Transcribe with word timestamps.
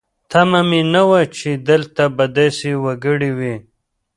تمه 0.31 0.61
مې 0.69 0.81
نه 0.93 1.01
وه 1.09 1.21
چې 1.37 1.49
دلته 1.69 2.03
به 2.15 2.25
داسې 2.37 2.71
وګړي 2.83 3.31
وي. 3.37 3.55